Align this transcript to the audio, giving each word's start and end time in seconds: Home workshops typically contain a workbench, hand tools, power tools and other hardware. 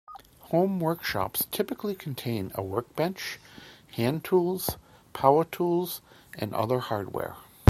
Home 0.49 0.79
workshops 0.79 1.45
typically 1.51 1.93
contain 1.93 2.51
a 2.55 2.63
workbench, 2.63 3.37
hand 3.91 4.23
tools, 4.25 4.77
power 5.13 5.43
tools 5.45 6.01
and 6.33 6.55
other 6.55 6.79
hardware. 6.79 7.35